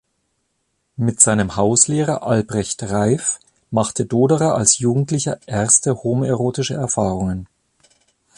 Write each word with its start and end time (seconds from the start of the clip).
Mit 0.95 1.21
seinem 1.21 1.57
Hauslehrer 1.57 2.23
Albrecht 2.25 2.81
Reif 2.81 3.37
machte 3.69 4.03
Doderer 4.07 4.55
als 4.55 4.79
Jugendlicher 4.79 5.37
erste 5.45 6.01
homoerotische 6.01 6.73
Erfahrungen. 6.73 7.45